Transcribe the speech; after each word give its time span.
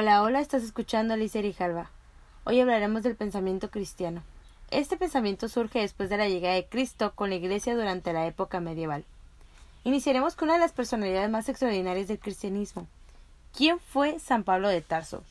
Hola, 0.00 0.22
hola, 0.22 0.38
estás 0.38 0.62
escuchando 0.62 1.12
a 1.12 1.16
Alicia 1.16 1.42
Jalva. 1.52 1.90
Hoy 2.44 2.60
hablaremos 2.60 3.02
del 3.02 3.16
pensamiento 3.16 3.68
cristiano. 3.68 4.22
Este 4.70 4.96
pensamiento 4.96 5.48
surge 5.48 5.80
después 5.80 6.08
de 6.08 6.16
la 6.16 6.28
llegada 6.28 6.54
de 6.54 6.68
Cristo 6.68 7.16
con 7.16 7.30
la 7.30 7.34
Iglesia 7.34 7.74
durante 7.74 8.12
la 8.12 8.24
época 8.24 8.60
medieval. 8.60 9.04
Iniciaremos 9.82 10.36
con 10.36 10.50
una 10.50 10.54
de 10.54 10.60
las 10.60 10.70
personalidades 10.70 11.28
más 11.30 11.48
extraordinarias 11.48 12.06
del 12.06 12.20
cristianismo. 12.20 12.86
¿Quién 13.52 13.80
fue 13.80 14.20
San 14.20 14.44
Pablo 14.44 14.68
de 14.68 14.82
Tarso? 14.82 15.24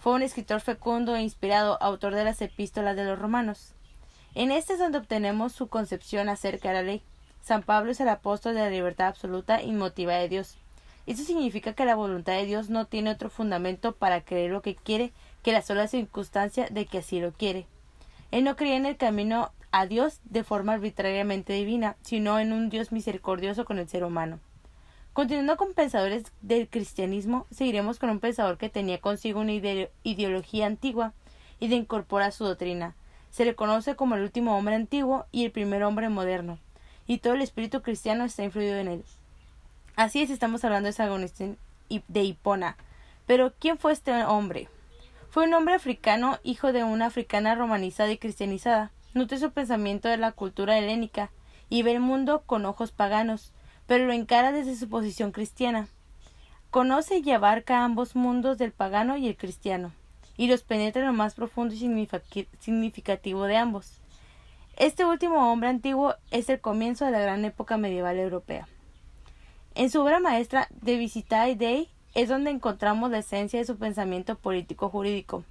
Fue 0.00 0.14
un 0.14 0.22
escritor 0.22 0.60
fecundo 0.60 1.14
e 1.14 1.22
inspirado, 1.22 1.80
autor 1.80 2.16
de 2.16 2.24
las 2.24 2.42
epístolas 2.42 2.96
de 2.96 3.04
los 3.04 3.20
romanos. 3.20 3.72
En 4.34 4.50
este 4.50 4.72
es 4.72 4.80
donde 4.80 4.98
obtenemos 4.98 5.52
su 5.52 5.68
concepción 5.68 6.28
acerca 6.28 6.70
de 6.70 6.74
la 6.74 6.82
ley. 6.82 7.02
San 7.40 7.62
Pablo 7.62 7.92
es 7.92 8.00
el 8.00 8.08
apóstol 8.08 8.56
de 8.56 8.62
la 8.62 8.70
libertad 8.70 9.06
absoluta 9.06 9.62
y 9.62 9.70
motiva 9.70 10.14
de 10.14 10.28
Dios. 10.28 10.58
Esto 11.06 11.24
significa 11.24 11.72
que 11.72 11.84
la 11.84 11.96
voluntad 11.96 12.34
de 12.34 12.46
Dios 12.46 12.70
no 12.70 12.86
tiene 12.86 13.10
otro 13.10 13.28
fundamento 13.28 13.92
para 13.92 14.20
creer 14.20 14.52
lo 14.52 14.62
que 14.62 14.76
quiere 14.76 15.12
que 15.42 15.52
la 15.52 15.62
sola 15.62 15.88
circunstancia 15.88 16.68
de 16.70 16.86
que 16.86 16.98
así 16.98 17.20
lo 17.20 17.32
quiere. 17.32 17.66
Él 18.30 18.44
no 18.44 18.56
creía 18.56 18.76
en 18.76 18.86
el 18.86 18.96
camino 18.96 19.50
a 19.72 19.86
Dios 19.86 20.20
de 20.24 20.44
forma 20.44 20.74
arbitrariamente 20.74 21.54
divina, 21.54 21.96
sino 22.02 22.38
en 22.38 22.52
un 22.52 22.68
Dios 22.70 22.92
misericordioso 22.92 23.64
con 23.64 23.78
el 23.78 23.88
ser 23.88 24.04
humano. 24.04 24.38
Continuando 25.12 25.56
con 25.56 25.74
pensadores 25.74 26.32
del 26.40 26.68
cristianismo, 26.68 27.46
seguiremos 27.50 27.98
con 27.98 28.08
un 28.08 28.20
pensador 28.20 28.56
que 28.56 28.70
tenía 28.70 28.98
consigo 28.98 29.40
una 29.40 29.52
ideología 29.52 30.66
antigua 30.66 31.12
y 31.58 31.68
de 31.68 31.76
incorpora 31.76 32.30
su 32.30 32.44
doctrina. 32.44 32.94
Se 33.30 33.44
le 33.44 33.54
conoce 33.54 33.96
como 33.96 34.14
el 34.14 34.22
último 34.22 34.56
hombre 34.56 34.76
antiguo 34.76 35.26
y 35.32 35.44
el 35.44 35.50
primer 35.50 35.82
hombre 35.82 36.08
moderno, 36.08 36.58
y 37.06 37.18
todo 37.18 37.34
el 37.34 37.42
espíritu 37.42 37.82
cristiano 37.82 38.24
está 38.24 38.44
influido 38.44 38.76
en 38.76 38.88
él. 38.88 39.04
Así 39.94 40.22
es, 40.22 40.30
estamos 40.30 40.64
hablando 40.64 40.86
de 40.86 40.94
San 40.94 41.28
de 42.08 42.24
Hipona. 42.24 42.78
Pero, 43.26 43.52
¿quién 43.58 43.76
fue 43.76 43.92
este 43.92 44.24
hombre? 44.24 44.68
Fue 45.28 45.44
un 45.44 45.52
hombre 45.52 45.74
africano, 45.74 46.38
hijo 46.42 46.72
de 46.72 46.82
una 46.82 47.06
africana 47.06 47.54
romanizada 47.54 48.10
y 48.10 48.16
cristianizada. 48.16 48.90
Nutre 49.12 49.38
su 49.38 49.50
pensamiento 49.50 50.08
de 50.08 50.16
la 50.16 50.32
cultura 50.32 50.78
helénica 50.78 51.30
y 51.68 51.82
ve 51.82 51.92
el 51.92 52.00
mundo 52.00 52.42
con 52.46 52.64
ojos 52.64 52.90
paganos, 52.90 53.52
pero 53.86 54.06
lo 54.06 54.14
encara 54.14 54.50
desde 54.50 54.76
su 54.76 54.88
posición 54.88 55.30
cristiana. 55.30 55.88
Conoce 56.70 57.18
y 57.18 57.30
abarca 57.30 57.84
ambos 57.84 58.16
mundos 58.16 58.56
del 58.56 58.72
pagano 58.72 59.18
y 59.18 59.28
el 59.28 59.36
cristiano, 59.36 59.92
y 60.38 60.48
los 60.48 60.62
penetra 60.62 61.02
en 61.02 61.08
lo 61.08 61.12
más 61.12 61.34
profundo 61.34 61.74
y 61.74 62.08
significativo 62.60 63.44
de 63.44 63.58
ambos. 63.58 64.00
Este 64.78 65.04
último 65.04 65.52
hombre 65.52 65.68
antiguo 65.68 66.14
es 66.30 66.48
el 66.48 66.62
comienzo 66.62 67.04
de 67.04 67.10
la 67.10 67.20
gran 67.20 67.44
época 67.44 67.76
medieval 67.76 68.18
europea. 68.18 68.66
En 69.74 69.88
su 69.88 70.02
obra 70.02 70.20
maestra 70.20 70.68
De 70.70 70.98
Visitae 70.98 71.56
Dei 71.56 71.88
es 72.14 72.28
donde 72.28 72.50
encontramos 72.50 73.10
la 73.10 73.18
esencia 73.18 73.58
de 73.58 73.64
su 73.64 73.78
pensamiento 73.78 74.36
político-jurídico. 74.36 75.44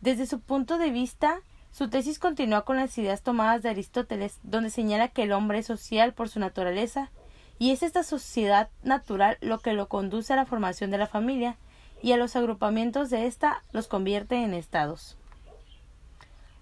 Desde 0.00 0.26
su 0.26 0.40
punto 0.40 0.78
de 0.78 0.90
vista, 0.90 1.40
su 1.70 1.88
tesis 1.88 2.18
continúa 2.18 2.64
con 2.64 2.76
las 2.76 2.98
ideas 2.98 3.22
tomadas 3.22 3.62
de 3.62 3.68
Aristóteles, 3.68 4.40
donde 4.42 4.70
señala 4.70 5.08
que 5.08 5.22
el 5.22 5.32
hombre 5.32 5.58
es 5.58 5.66
social 5.66 6.12
por 6.12 6.28
su 6.28 6.40
naturaleza, 6.40 7.10
y 7.58 7.70
es 7.70 7.84
esta 7.84 8.02
sociedad 8.02 8.68
natural 8.82 9.38
lo 9.40 9.60
que 9.60 9.74
lo 9.74 9.88
conduce 9.88 10.32
a 10.32 10.36
la 10.36 10.46
formación 10.46 10.90
de 10.90 10.98
la 10.98 11.06
familia, 11.06 11.56
y 12.02 12.12
a 12.12 12.16
los 12.16 12.34
agrupamientos 12.34 13.10
de 13.10 13.26
ésta 13.26 13.62
los 13.72 13.86
convierte 13.86 14.42
en 14.42 14.54
estados. 14.54 15.16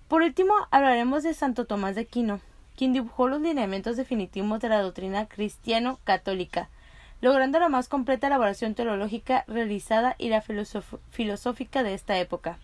Por 0.06 0.20
último, 0.20 0.52
hablaremos 0.70 1.22
de 1.22 1.32
Santo 1.32 1.64
Tomás 1.64 1.94
de 1.94 2.02
Aquino, 2.02 2.40
quien 2.76 2.92
dibujó 2.92 3.26
los 3.26 3.40
lineamientos 3.40 3.96
definitivos 3.96 4.60
de 4.60 4.68
la 4.68 4.82
doctrina 4.82 5.26
cristiano-católica, 5.26 6.68
logrando 7.24 7.58
la 7.58 7.70
más 7.70 7.88
completa 7.88 8.26
elaboración 8.26 8.74
teológica 8.74 9.44
realizada 9.48 10.14
y 10.18 10.28
la 10.28 10.42
filosófica 10.42 11.82
de 11.82 11.94
esta 11.94 12.18
época. 12.18 12.58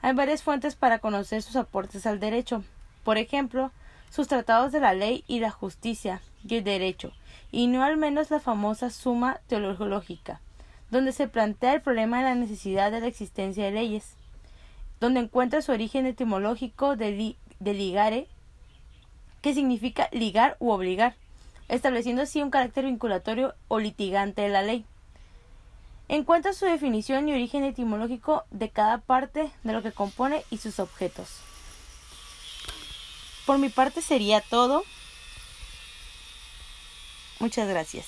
Hay 0.00 0.14
varias 0.14 0.44
fuentes 0.44 0.76
para 0.76 1.00
conocer 1.00 1.42
sus 1.42 1.56
aportes 1.56 2.06
al 2.06 2.20
derecho, 2.20 2.62
por 3.02 3.18
ejemplo, 3.18 3.72
sus 4.08 4.28
tratados 4.28 4.70
de 4.70 4.78
la 4.78 4.94
ley 4.94 5.24
y 5.26 5.40
la 5.40 5.50
justicia 5.50 6.22
y 6.46 6.54
el 6.54 6.62
derecho, 6.62 7.12
y 7.50 7.66
no 7.66 7.82
al 7.82 7.96
menos 7.96 8.30
la 8.30 8.38
famosa 8.38 8.90
Suma 8.90 9.40
Teológica, 9.48 10.40
donde 10.92 11.10
se 11.10 11.26
plantea 11.26 11.74
el 11.74 11.80
problema 11.80 12.18
de 12.18 12.24
la 12.26 12.36
necesidad 12.36 12.92
de 12.92 13.00
la 13.00 13.08
existencia 13.08 13.64
de 13.64 13.72
leyes, 13.72 14.14
donde 15.00 15.18
encuentra 15.18 15.62
su 15.62 15.72
origen 15.72 16.06
etimológico 16.06 16.94
de, 16.94 17.34
ligare, 17.58 18.28
que 19.40 19.52
significa 19.52 20.08
ligar 20.12 20.56
u 20.60 20.70
obligar, 20.70 21.16
estableciendo 21.70 22.22
así 22.22 22.42
un 22.42 22.50
carácter 22.50 22.84
vinculatorio 22.84 23.54
o 23.68 23.78
litigante 23.78 24.42
de 24.42 24.48
la 24.48 24.62
ley. 24.62 24.84
Encuentra 26.08 26.52
su 26.52 26.66
definición 26.66 27.28
y 27.28 27.32
origen 27.32 27.62
etimológico 27.62 28.44
de 28.50 28.68
cada 28.68 28.98
parte 28.98 29.50
de 29.62 29.72
lo 29.72 29.80
que 29.80 29.92
compone 29.92 30.44
y 30.50 30.58
sus 30.58 30.80
objetos. 30.80 31.28
Por 33.46 33.58
mi 33.58 33.68
parte 33.68 34.02
sería 34.02 34.40
todo. 34.40 34.82
Muchas 37.38 37.68
gracias. 37.68 38.06